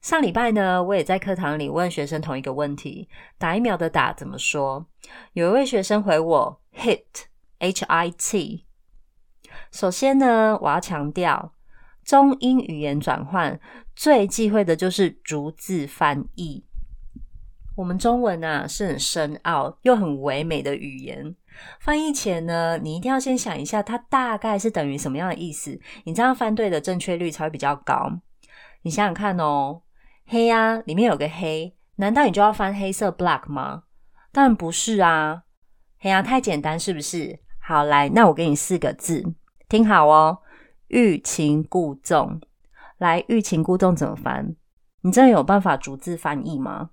[0.00, 4.86] 上礼拜呢，我也在课堂里问学生同一个问题：打疫苗的打怎么说？
[5.32, 8.64] 有一位学生回我 hit，h-i-t。
[9.72, 11.52] 首先呢，我要强调。
[12.04, 13.58] 中英语言转换
[13.96, 16.64] 最忌讳的就是逐字翻译。
[17.74, 21.34] 我们中文啊是很深奥又很唯美的语言，
[21.80, 28.20] 翻译前呢，你一定要先想一下它大概是等于什么样的意思，你这样翻对的正确率才会比较高。
[28.86, 29.82] 你想想看哦，
[30.26, 33.82] 黑啊，里面有个黑，难道你就要翻黑色 black 吗？
[34.30, 35.42] 当然不是啊，
[35.98, 37.40] 黑啊太简单是不是？
[37.58, 39.34] 好，来，那我给你四个字，
[39.68, 40.38] 听好哦。
[40.86, 42.40] 欲擒故纵，
[42.98, 44.54] 来，欲擒故纵怎么翻？
[45.00, 46.90] 你真的有办法逐字翻译吗？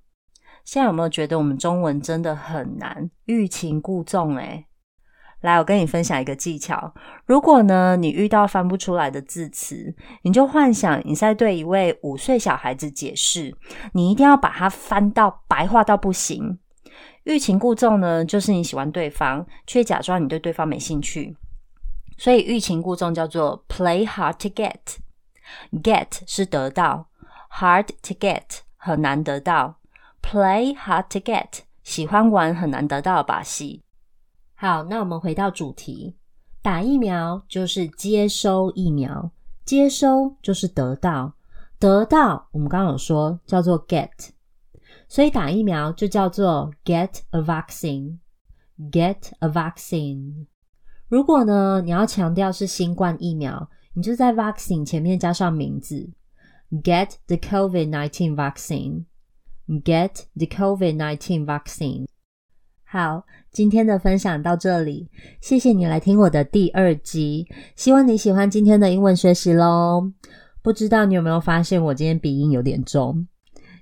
[0.65, 3.11] 现在有没有觉得我们中文真的很难？
[3.25, 4.65] 欲擒故纵，诶，
[5.43, 6.93] 来，我跟你分享一个技巧。
[7.25, 13.53] 如果呢，你遇到翻不出来的字词，你就幻想你在对一位五岁小孩子解释，
[13.91, 16.59] 你一定要把它翻到白话到不行。
[17.25, 21.35] 欲擒故纵呢，就是你喜欢对方，却假装你对对方没兴趣。
[22.17, 27.09] 所以欲擒故纵叫做 play hard to get，get 是得到
[27.51, 29.79] ，hard to get 很难得到
[30.21, 33.82] ，play hard to get 喜欢玩很难得到的把戏。
[34.63, 36.15] 好，那我们回到主题，
[36.61, 39.29] 打疫苗就是接收疫苗，
[39.65, 41.33] 接收就是得到，
[41.77, 44.29] 得到我们刚刚有说叫做 get，
[45.09, 50.45] 所以打疫苗就叫做 get a vaccine，get a vaccine。
[51.09, 56.09] 如果呢，你要强调是新冠疫苗，你就在 vaccine 前面加上名字
[56.71, 62.07] ，get the COVID-19 vaccine，get the COVID-19 vaccine。
[62.93, 65.09] 好，今天的分享到这里，
[65.41, 70.11] 谢谢你来听我的第二集，希望你喜欢今天的英文学习喽。
[70.61, 73.27] 不知道你有没有发现我今天鼻音有点重？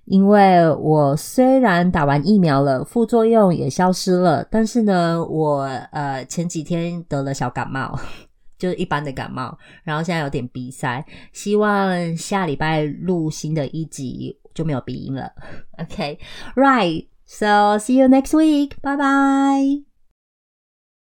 [0.06, 8.00] 因为我虽然打完疫苗了，副作用也消失了，但是呢，我呃前几天得了小感冒，
[8.58, 15.30] 就是一般的感冒，然后现在有点鼻塞，希望下礼拜录新的一集就没有鼻音了。
[15.80, 18.76] OK，right So see you next week.
[18.82, 19.91] Bye bye.